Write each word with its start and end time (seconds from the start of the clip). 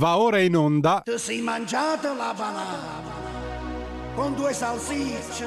Va 0.00 0.16
ora 0.16 0.40
in 0.40 0.56
onda. 0.56 1.02
Ti 1.04 1.18
sei 1.18 1.42
mangiato 1.42 2.14
la 2.14 2.32
banana 2.34 3.02
con 4.14 4.34
due 4.34 4.54
salsicce 4.54 5.46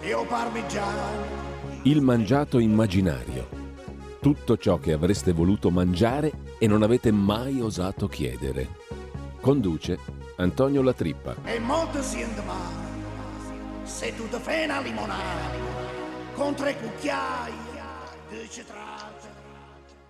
e 0.00 0.12
o 0.12 0.24
parmigiano. 0.24 1.24
Il 1.82 2.00
mangiato 2.00 2.58
immaginario. 2.58 3.46
Tutto 4.20 4.58
ciò 4.58 4.80
che 4.80 4.92
avreste 4.92 5.30
voluto 5.30 5.70
mangiare 5.70 6.32
e 6.58 6.66
non 6.66 6.82
avete 6.82 7.12
mai 7.12 7.60
osato 7.60 8.08
chiedere. 8.08 8.70
Conduce 9.40 10.00
Antonio 10.38 10.82
Latrippa. 10.82 11.36
E 11.44 11.60
molto 11.60 12.02
si 12.02 12.26
male. 12.44 13.84
Se 13.84 14.12
tu 14.16 14.28
ti 14.28 14.38
fai 14.40 14.64
una 14.64 14.80
limonata 14.80 15.48
con 16.34 16.56
tre 16.56 16.76
cucchiai 16.76 17.52
di 18.30 18.48
citrate. 18.50 19.28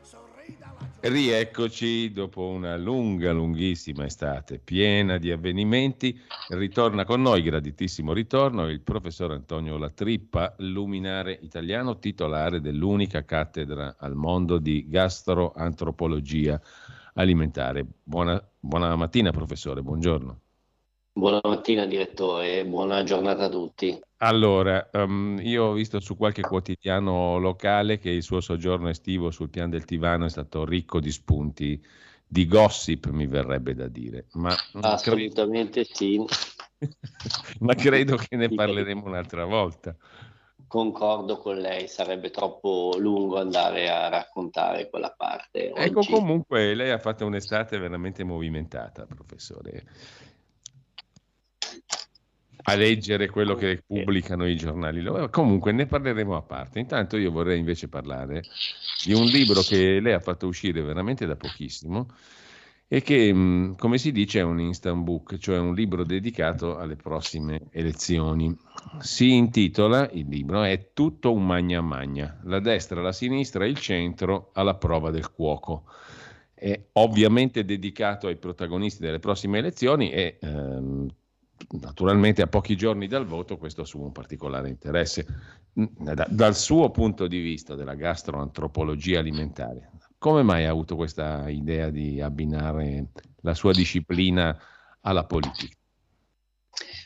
sorrida 0.01 0.73
la 0.79 0.86
Rieccoci 1.09 2.11
dopo 2.11 2.48
una 2.48 2.77
lunga, 2.77 3.30
lunghissima 3.30 4.06
estate 4.06 4.59
piena 4.59 5.18
di 5.18 5.30
avvenimenti. 5.30 6.20
Ritorna 6.48 7.05
con 7.05 7.23
noi, 7.23 7.42
graditissimo 7.42 8.12
ritorno, 8.12 8.69
il 8.69 8.80
professor 8.80 9.30
Antonio 9.30 9.78
Latrippa, 9.78 10.56
luminare 10.59 11.38
italiano, 11.42 12.00
titolare 12.00 12.61
dell'unica 12.61 13.24
cattedra 13.24 13.95
al 13.98 14.16
mondo 14.16 14.59
di 14.59 14.88
gastroantropologia 14.88 16.61
alimentare. 17.14 17.86
Buona, 18.02 18.45
buona 18.59 18.97
mattina, 18.97 19.30
professore, 19.30 19.83
buongiorno. 19.83 20.41
Buona 21.16 21.41
mattina 21.45 21.87
direttore, 21.87 22.66
buona 22.66 23.02
giornata 23.02 23.45
a 23.45 23.48
tutti. 23.48 23.98
Allora, 24.19 24.91
um, 24.93 25.41
io 25.42 25.65
ho 25.65 25.73
visto 25.73 25.98
su 25.98 26.15
qualche 26.15 26.42
quotidiano 26.42 27.39
locale 27.39 27.97
che 27.97 28.11
il 28.11 28.23
suo 28.23 28.42
soggiorno 28.42 28.91
estivo 28.91 29.30
sul 29.30 29.48
pian 29.48 29.70
del 29.70 29.87
Tivano 29.87 30.27
è 30.27 30.29
stato 30.29 30.66
ricco 30.66 31.01
di 31.01 31.11
spunti, 31.11 31.83
di 32.27 32.47
gossip 32.47 33.09
mi 33.09 33.27
verrebbe 33.27 33.75
da 33.75 33.89
dire, 33.89 34.27
ma, 34.33 34.55
Assolutamente 34.83 35.84
sì, 35.91 36.23
ma 37.61 37.75
credo 37.75 38.17
che 38.17 38.37
ne 38.37 38.50
parleremo 38.50 39.06
un'altra 39.06 39.47
volta. 39.47 39.97
concordo 40.67 41.39
con 41.39 41.56
lei, 41.56 41.89
sarebbe 41.89 42.28
troppo 42.28 42.94
lungo 42.98 43.41
andare 43.41 43.89
a 43.89 44.11
raccontare 44.11 44.91
quella 44.91 45.14
parte. 45.17 45.72
Ecco, 45.72 46.00
oggi. 46.00 46.12
comunque 46.12 46.75
lei 46.75 46.91
ha 46.91 46.98
fatto 46.98 47.25
un'estate 47.25 47.78
veramente 47.78 48.22
movimentata, 48.22 49.06
professore. 49.06 49.84
A 52.69 52.75
leggere 52.75 53.31
quello 53.31 53.55
che 53.55 53.83
pubblicano 53.86 54.47
i 54.47 54.56
giornali. 54.56 55.05
Comunque 55.31 55.70
ne 55.70 55.86
parleremo 55.86 56.34
a 56.34 56.42
parte. 56.42 56.81
Intanto 56.81 57.17
io 57.17 57.31
vorrei 57.31 57.59
invece 57.59 57.89
parlare 57.89 58.42
di 59.05 59.12
un 59.12 59.25
libro 59.25 59.62
che 59.62 60.00
lei 60.00 60.12
ha 60.12 60.20
fatto 60.20 60.48
uscire 60.48 60.83
veramente 60.83 61.27
da 61.27 61.37
pochissimo 61.37 62.09
e 62.89 63.03
che, 63.03 63.33
mh, 63.33 63.77
come 63.77 63.98
si 63.98 64.12
dice, 64.12 64.41
è 64.41 64.42
un 64.42 64.61
instant 64.61 65.03
book, 65.03 65.39
cioè 65.39 65.59
un 65.59 65.75
libro 65.75 66.05
dedicato 66.05 66.77
alle 66.77 66.97
prossime 66.97 67.62
elezioni. 67.70 68.56
Si 69.00 69.33
intitola, 69.33 70.09
il 70.12 70.28
libro, 70.28 70.62
è 70.62 70.91
Tutto 70.92 71.33
un 71.33 71.44
magna 71.44 71.81
magna, 71.81 72.41
la 72.44 72.61
destra, 72.61 73.00
la 73.00 73.12
sinistra 73.12 73.64
e 73.64 73.69
il 73.69 73.78
centro 73.78 74.50
alla 74.55 74.75
prova 74.75 75.11
del 75.11 75.33
cuoco. 75.33 75.84
È 76.55 76.81
ovviamente 76.92 77.64
dedicato 77.64 78.28
ai 78.28 78.37
protagonisti 78.37 79.03
delle 79.03 79.19
prossime 79.19 79.59
elezioni 79.59 80.11
e 80.11 80.39
ehm, 80.41 81.09
naturalmente 81.81 82.43
a 82.43 82.47
pochi 82.47 82.77
giorni 82.77 83.07
dal 83.07 83.27
voto 83.27 83.57
questo 83.57 83.83
assume 83.83 84.05
un 84.05 84.12
particolare 84.12 84.69
interesse. 84.69 85.27
Mm, 85.79 85.85
da- 86.15 86.27
dal 86.29 86.57
suo 86.57 86.91
punto 86.91 87.27
di 87.27 87.41
vista 87.41 87.75
della 87.75 87.95
gastroantropologia 87.95 89.19
alimentare, 89.19 89.91
come 90.19 90.43
mai 90.43 90.65
ha 90.65 90.71
avuto 90.71 90.97
questa 90.97 91.49
idea 91.49 91.91
di 91.91 92.21
abbinare 92.21 93.09
la 93.43 93.55
sua 93.55 93.73
disciplina 93.73 94.59
alla 95.01 95.25
politica? 95.25 95.77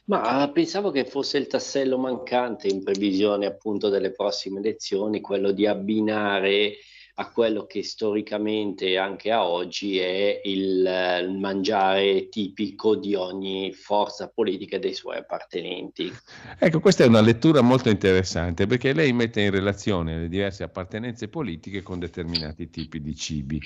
Ma 0.07 0.51
pensavo 0.53 0.91
che 0.91 1.05
fosse 1.05 1.39
il 1.39 1.47
tassello 1.47 1.97
mancante 1.97 2.67
in 2.67 2.83
previsione 2.83 3.47
appunto 3.47 3.89
delle 3.89 4.11
prossime 4.11 4.59
elezioni, 4.59 5.21
quello 5.21 5.53
di 5.53 5.67
abbinare 5.67 6.75
a 7.21 7.31
quello 7.31 7.67
che 7.67 7.83
storicamente 7.83 8.97
anche 8.97 9.31
a 9.31 9.47
oggi 9.47 9.99
è 9.99 10.41
il, 10.45 10.87
eh, 10.87 11.21
il 11.21 11.39
mangiare 11.39 12.31
tipico 12.31 12.97
di 12.97 13.15
ogni 13.15 13.75
forza 13.75 14.31
politica 14.31 14.77
e 14.77 14.79
dei 14.79 14.95
suoi 14.95 15.19
appartenenti. 15.19 16.11
Ecco, 16.59 16.81
questa 16.81 17.05
è 17.05 17.07
una 17.07 17.21
lettura 17.21 17.61
molto 17.61 17.91
interessante 17.91 18.67
perché 18.67 18.95
lei 18.95 19.13
mette 19.13 19.43
in 19.43 19.51
relazione 19.51 20.19
le 20.19 20.29
diverse 20.29 20.63
appartenenze 20.63 21.29
politiche 21.29 21.83
con 21.83 21.99
determinati 21.99 22.71
tipi 22.71 23.03
di 23.03 23.15
cibi. 23.15 23.61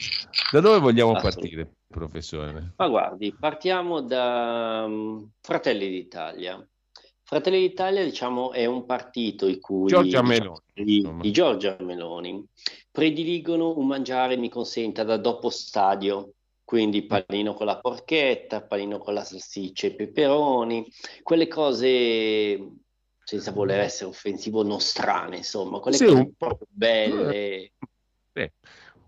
Da 0.51 0.59
dove 0.59 0.81
vogliamo 0.81 1.13
Assolutamente. 1.13 1.65
partire, 1.65 1.77
professore? 1.87 2.73
Ma 2.77 2.89
guardi, 2.89 3.37
partiamo 3.39 4.01
da 4.01 4.85
mm, 4.89 5.23
Fratelli 5.41 5.89
d'Italia. 5.89 6.69
Fratelli 7.27 7.61
d'Italia, 7.61 8.05
diciamo, 8.05 8.53
è 8.53 8.67
un 8.67 8.85
partito 8.85 9.47
i 9.49 9.59
cui 9.59 9.89
Giorgia 9.89 10.21
diciamo, 10.21 10.29
Meloni, 10.29 10.61
di, 10.75 10.97
insomma. 10.97 11.23
di 11.23 11.31
Giorgia 11.33 11.77
Meloni 11.81 12.47
prediligono 12.91 13.77
un 13.79 13.87
mangiare, 13.87 14.37
mi 14.37 14.51
consenta, 14.51 15.05
da 15.05 15.17
dopo 15.17 15.49
stadio, 15.49 16.33
quindi 16.65 17.07
panino 17.07 17.55
con 17.55 17.67
la 17.67 17.79
porchetta, 17.79 18.63
panino 18.63 18.99
con 18.99 19.15
la 19.15 19.25
salsiccia 19.25 19.87
e 19.87 19.95
peperoni, 19.95 20.87
quelle 21.23 21.49
cose, 21.49 22.73
senza 23.25 23.53
voler 23.53 23.81
essere 23.81 24.11
offensivo, 24.11 24.63
nostrane, 24.63 25.39
insomma, 25.39 25.81
quelle 25.81 25.97
Sì, 25.97 26.05
cose 26.05 26.19
un 26.19 26.33
po'. 26.37 26.59
belle, 26.69 27.73
Eh, 28.35 28.53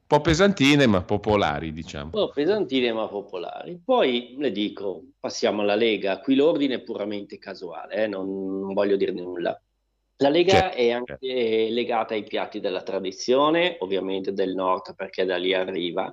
po' 0.06 0.20
pesantine 0.20 0.86
ma 0.86 1.02
popolari, 1.02 1.72
diciamo. 1.72 2.04
un 2.04 2.10
po' 2.10 2.30
pesantine 2.30 2.92
ma 2.92 3.08
popolari. 3.08 3.80
Poi 3.84 4.36
le 4.38 4.52
dico, 4.52 5.02
passiamo 5.18 5.62
alla 5.62 5.74
Lega. 5.74 6.20
Qui 6.20 6.34
l'ordine 6.34 6.76
è 6.76 6.82
puramente 6.82 7.38
casuale, 7.38 8.04
eh, 8.04 8.06
non, 8.06 8.60
non 8.60 8.72
voglio 8.72 8.96
dire 8.96 9.12
nulla. 9.12 9.60
La 10.18 10.28
Lega 10.30 10.52
Certo, 10.52 10.76
è 10.76 10.90
anche 10.90 11.18
legata 11.70 12.14
ai 12.14 12.22
piatti 12.22 12.58
della 12.58 12.82
tradizione, 12.82 13.76
ovviamente 13.80 14.32
del 14.32 14.54
nord 14.54 14.94
perché 14.94 15.26
da 15.26 15.36
lì 15.36 15.52
arriva, 15.52 16.10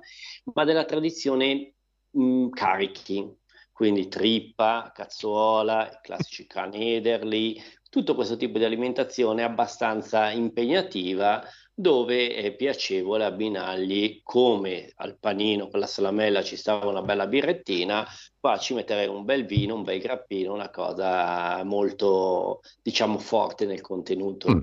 ma 0.52 0.64
della 0.64 0.84
tradizione 0.84 1.72
mh, 2.10 2.48
carichi, 2.50 3.26
quindi 3.72 4.08
trippa, 4.08 4.92
cazzuola, 4.94 5.88
i 5.88 5.98
classici 6.02 6.46
canederli, 6.46 7.60
tutto 7.94 8.16
questo 8.16 8.36
tipo 8.36 8.58
di 8.58 8.64
alimentazione 8.64 9.44
abbastanza 9.44 10.28
impegnativa 10.32 11.48
dove 11.72 12.34
è 12.34 12.52
piacevole 12.56 13.24
abbinargli 13.24 14.20
come 14.24 14.90
al 14.96 15.16
panino 15.16 15.68
con 15.68 15.78
la 15.78 15.86
salamella 15.86 16.42
ci 16.42 16.56
stava 16.56 16.88
una 16.88 17.02
bella 17.02 17.28
birrettina, 17.28 18.04
qua 18.40 18.58
ci 18.58 18.74
metterei 18.74 19.06
un 19.06 19.24
bel 19.24 19.46
vino, 19.46 19.76
un 19.76 19.84
bel 19.84 20.00
grappino, 20.00 20.52
una 20.52 20.70
cosa 20.70 21.62
molto, 21.62 22.62
diciamo, 22.82 23.16
forte 23.18 23.64
nel 23.64 23.80
contenuto. 23.80 24.50
Mm. 24.50 24.60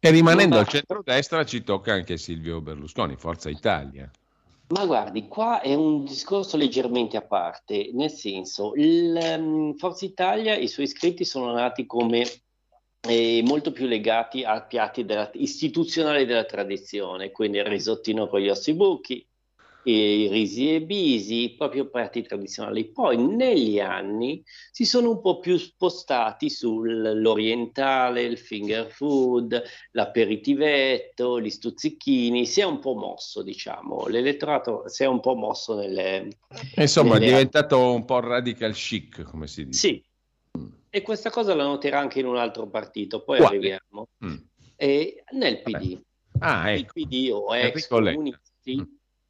E 0.00 0.10
rimanendo 0.10 0.56
Ma- 0.56 0.62
al 0.62 0.66
centro-destra 0.66 1.44
ci 1.44 1.62
tocca 1.62 1.92
anche 1.92 2.16
Silvio 2.16 2.60
Berlusconi, 2.60 3.14
Forza 3.14 3.50
Italia. 3.50 4.10
Ma 4.68 4.86
guardi, 4.86 5.28
qua 5.28 5.60
è 5.60 5.74
un 5.74 6.04
discorso 6.04 6.56
leggermente 6.56 7.16
a 7.16 7.22
parte, 7.22 7.90
nel 7.92 8.10
senso, 8.10 8.72
il, 8.74 9.14
ehm, 9.16 9.74
Forza 9.76 10.04
Italia, 10.06 10.56
i 10.56 10.68
suoi 10.68 10.86
iscritti 10.86 11.24
sono 11.24 11.52
nati 11.52 11.84
come 11.86 12.24
eh, 13.06 13.42
molto 13.44 13.72
più 13.72 13.86
legati 13.86 14.42
a 14.42 14.62
piatti 14.62 15.04
della- 15.04 15.30
istituzionali 15.34 16.24
della 16.24 16.44
tradizione, 16.44 17.30
quindi 17.30 17.58
il 17.58 17.66
risottino 17.66 18.26
con 18.26 18.40
gli 18.40 18.48
ossibuchi, 18.48 19.26
i 19.90 20.28
risi 20.28 20.74
e 20.74 20.82
bisi, 20.82 21.54
proprio 21.56 21.88
piatti 21.88 22.22
tradizionali. 22.22 22.90
Poi 22.90 23.16
negli 23.16 23.78
anni 23.80 24.42
si 24.70 24.84
sono 24.84 25.10
un 25.10 25.20
po' 25.20 25.38
più 25.38 25.56
spostati 25.56 26.50
sull'orientale, 26.50 28.22
il 28.22 28.38
finger 28.38 28.90
food, 28.90 29.62
l'aperitivetto, 29.92 31.40
gli 31.40 31.50
stuzzichini, 31.50 32.46
si 32.46 32.60
è 32.60 32.64
un 32.64 32.78
po' 32.78 32.94
mosso, 32.94 33.42
diciamo, 33.42 34.06
l'elettorato 34.06 34.88
si 34.88 35.02
è 35.02 35.06
un 35.06 35.20
po' 35.20 35.34
mosso 35.34 35.74
nelle... 35.74 36.28
Insomma, 36.76 37.16
è 37.16 37.18
nelle- 37.18 37.30
diventato 37.30 37.92
un 37.92 38.04
po' 38.04 38.20
radical 38.20 38.72
chic, 38.72 39.22
come 39.22 39.46
si 39.46 39.66
dice. 39.66 39.78
Sì, 39.78 40.04
e 40.90 41.02
questa 41.02 41.30
cosa 41.30 41.54
la 41.54 41.64
noterà 41.64 41.98
anche 41.98 42.20
in 42.20 42.26
un 42.26 42.36
altro 42.36 42.68
partito, 42.68 43.22
poi 43.24 43.38
Quale? 43.38 43.56
arriviamo. 43.56 44.08
Mm. 44.24 44.36
E 44.76 45.24
nel 45.32 45.62
PD, 45.62 46.00
Ah, 46.38 46.72
il 46.72 46.80
ecco. 46.80 46.92
PD 46.94 47.30
o 47.32 47.54
ex 47.54 47.88
comunisti, 47.88 48.76
Mm. 48.76 48.82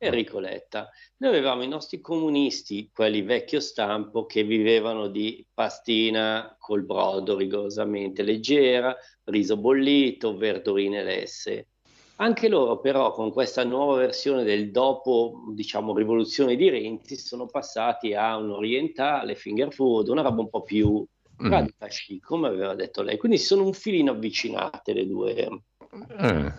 Enrico 0.06 0.38
Letta. 0.38 0.88
Noi 1.18 1.30
avevamo 1.30 1.62
i 1.62 1.68
nostri 1.68 2.00
comunisti, 2.00 2.90
quelli 2.92 3.22
vecchio 3.22 3.60
stampo, 3.60 4.26
che 4.26 4.42
vivevano 4.42 5.08
di 5.08 5.46
pastina 5.52 6.54
col 6.58 6.84
brodo 6.84 7.36
rigorosamente 7.36 8.22
leggera, 8.22 8.96
riso 9.24 9.56
bollito, 9.56 10.36
verdurine 10.36 11.02
lesse. 11.02 11.68
Anche 12.16 12.48
loro 12.48 12.78
però 12.78 13.10
con 13.10 13.32
questa 13.32 13.64
nuova 13.64 13.96
versione 13.96 14.44
del 14.44 14.70
dopo, 14.70 15.42
diciamo, 15.52 15.94
rivoluzione 15.94 16.54
di 16.54 16.68
Renzi, 16.68 17.16
sono 17.16 17.46
passati 17.46 18.14
a 18.14 18.36
un 18.36 18.50
orientale, 18.50 19.34
finger 19.34 19.72
food, 19.72 20.08
una 20.08 20.22
roba 20.22 20.40
un 20.40 20.48
po' 20.48 20.62
più 20.62 21.04
Mm. 21.42 21.50
radical 21.50 21.88
chic, 21.88 22.24
come 22.24 22.48
aveva 22.48 22.74
detto 22.74 23.02
lei. 23.02 23.16
Quindi 23.16 23.38
sono 23.38 23.64
un 23.64 23.72
filino 23.72 24.12
avvicinate 24.12 24.92
le 24.92 25.06
due. 25.06 25.34
Eh. 25.34 26.52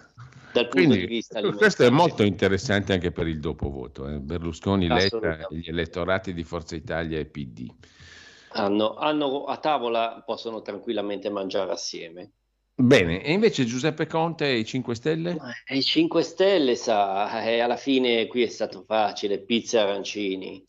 Dal 0.56 0.70
punto 0.70 0.88
Quindi, 0.88 1.00
di 1.00 1.06
vista 1.06 1.42
questo 1.52 1.84
è 1.84 1.90
molto 1.90 2.24
interessante 2.24 2.94
anche 2.94 3.12
per 3.12 3.28
il 3.28 3.40
dopovoto. 3.40 4.08
Eh? 4.08 4.20
Berlusconi, 4.20 4.88
Letta, 4.88 5.48
gli 5.50 5.68
elettorati 5.68 6.34
di 6.34 6.44
Forza 6.44 6.76
Italia 6.76 7.20
e 7.20 7.26
PD. 7.26 7.70
Hanno, 8.52 8.96
hanno, 8.96 9.44
a 9.44 9.58
tavola 9.58 10.24
possono 10.26 10.62
tranquillamente 10.62 11.30
mangiare 11.30 11.72
assieme. 11.72 12.32
Bene, 12.78 13.22
e 13.22 13.32
invece 13.32 13.66
Giuseppe 13.66 14.08
Conte 14.08 14.48
e 14.48 14.58
i 14.60 14.66
5 14.66 14.96
Stelle? 14.96 15.38
I 15.68 15.82
5 15.82 16.22
Stelle, 16.22 16.76
sa, 16.76 17.44
eh, 17.44 17.60
alla 17.60 17.78
fine 17.78 18.28
qui 18.28 18.44
è 18.44 18.48
stato 18.48 18.84
facile, 18.86 19.40
pizza 19.40 19.80
e 19.80 19.82
arancini, 19.82 20.64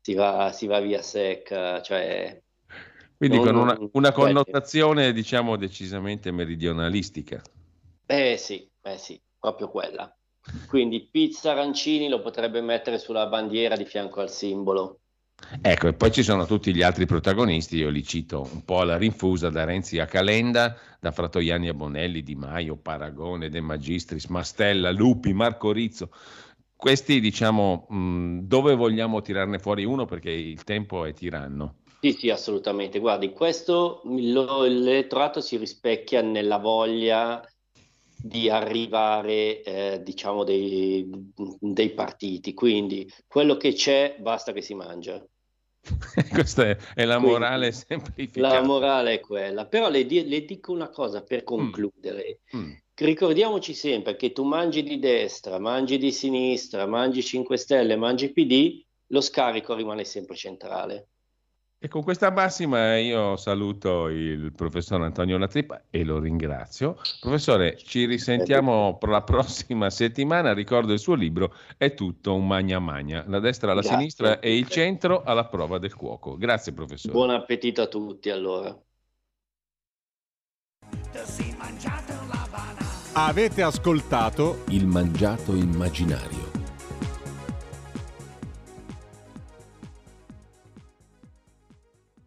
si 0.00 0.14
va, 0.14 0.50
si 0.52 0.66
va 0.66 0.80
via 0.80 1.02
secca, 1.02 1.80
cioè... 1.82 2.40
Quindi 3.16 3.36
non, 3.36 3.46
con 3.46 3.56
una, 3.56 3.78
una 3.92 4.12
connotazione, 4.12 5.12
diciamo, 5.12 5.56
decisamente 5.56 6.32
meridionalistica. 6.32 7.42
Eh 8.06 8.36
sì, 8.36 8.70
eh 8.82 8.98
sì, 8.98 9.20
proprio 9.38 9.68
quella. 9.70 10.14
Quindi 10.68 11.08
pizza 11.10 11.52
arancini 11.52 12.08
lo 12.08 12.20
potrebbe 12.20 12.60
mettere 12.60 12.98
sulla 12.98 13.26
bandiera 13.26 13.76
di 13.76 13.84
fianco 13.84 14.20
al 14.20 14.30
simbolo. 14.30 15.00
Ecco, 15.60 15.88
e 15.88 15.94
poi 15.94 16.12
ci 16.12 16.22
sono 16.22 16.46
tutti 16.46 16.74
gli 16.74 16.82
altri 16.82 17.06
protagonisti, 17.06 17.76
io 17.76 17.88
li 17.88 18.04
cito 18.04 18.48
un 18.52 18.64
po' 18.64 18.80
alla 18.80 18.96
rinfusa, 18.96 19.50
da 19.50 19.64
Renzi 19.64 19.98
a 19.98 20.06
Calenda, 20.06 20.76
da 21.00 21.10
Fratoiani 21.10 21.68
a 21.68 21.74
Bonelli, 21.74 22.22
Di 22.22 22.34
Maio, 22.34 22.76
Paragone, 22.76 23.48
De 23.48 23.60
Magistris, 23.60 24.26
Mastella, 24.26 24.90
Lupi, 24.90 25.32
Marco 25.32 25.72
Rizzo. 25.72 26.10
Questi, 26.76 27.20
diciamo, 27.20 27.86
mh, 27.88 28.40
dove 28.42 28.74
vogliamo 28.74 29.22
tirarne 29.22 29.58
fuori 29.58 29.84
uno 29.84 30.04
perché 30.04 30.30
il 30.30 30.62
tempo 30.64 31.04
è 31.04 31.12
tiranno. 31.12 31.76
Sì, 32.00 32.12
sì, 32.12 32.30
assolutamente. 32.30 32.98
Guardi, 32.98 33.32
questo 33.32 34.02
l'elettorato 34.04 35.40
si 35.40 35.56
rispecchia 35.56 36.20
nella 36.20 36.58
voglia 36.58 37.42
di 38.26 38.48
arrivare, 38.48 39.62
eh, 39.62 40.00
diciamo, 40.02 40.44
dei, 40.44 41.06
dei, 41.60 41.90
partiti. 41.90 42.54
Quindi 42.54 43.06
quello 43.26 43.58
che 43.58 43.74
c'è 43.74 44.16
basta 44.18 44.52
che 44.52 44.62
si 44.62 44.74
mangia. 44.74 45.22
Questa 46.32 46.70
è, 46.70 46.76
è 46.94 47.04
la 47.04 47.16
Quindi, 47.16 47.32
morale 47.32 47.72
semplificata. 47.72 48.54
La 48.54 48.62
morale 48.62 49.12
è 49.12 49.20
quella. 49.20 49.66
Però 49.66 49.90
le, 49.90 50.04
le 50.04 50.44
dico 50.46 50.72
una 50.72 50.88
cosa 50.88 51.22
per 51.22 51.42
mm. 51.42 51.44
concludere. 51.44 52.40
Mm. 52.56 52.60
Mm. 52.60 52.72
Ricordiamoci 52.94 53.74
sempre 53.74 54.16
che 54.16 54.32
tu 54.32 54.44
mangi 54.44 54.82
di 54.82 54.98
destra, 54.98 55.58
mangi 55.58 55.98
di 55.98 56.10
sinistra, 56.10 56.86
mangi 56.86 57.22
5 57.22 57.58
Stelle, 57.58 57.96
mangi 57.96 58.32
PD, 58.32 58.82
lo 59.08 59.20
scarico 59.20 59.74
rimane 59.74 60.04
sempre 60.04 60.34
centrale. 60.34 61.08
E 61.84 61.88
con 61.88 62.02
questa 62.02 62.30
massima 62.30 62.96
io 62.96 63.36
saluto 63.36 64.08
il 64.08 64.54
professor 64.56 65.02
Antonio 65.02 65.36
Latrippa 65.36 65.82
e 65.90 66.02
lo 66.02 66.18
ringrazio. 66.18 66.96
Professore, 67.20 67.76
ci 67.76 68.06
risentiamo 68.06 68.96
per 68.96 69.10
la 69.10 69.20
prossima 69.20 69.90
settimana. 69.90 70.54
Ricordo 70.54 70.94
il 70.94 70.98
suo 70.98 71.12
libro, 71.12 71.54
è 71.76 71.92
tutto 71.92 72.34
un 72.34 72.46
magna 72.46 72.78
magna. 72.78 73.22
La 73.26 73.38
destra 73.38 73.72
alla 73.72 73.82
Grazie. 73.82 73.98
sinistra 73.98 74.40
e 74.40 74.56
il 74.56 74.66
centro 74.66 75.24
alla 75.24 75.44
prova 75.44 75.76
del 75.76 75.94
cuoco. 75.94 76.38
Grazie 76.38 76.72
professore. 76.72 77.12
Buon 77.12 77.28
appetito 77.28 77.82
a 77.82 77.86
tutti 77.86 78.30
allora. 78.30 78.74
Avete 83.12 83.60
ascoltato 83.62 84.62
Il 84.68 84.86
mangiato 84.86 85.54
immaginario 85.54 86.43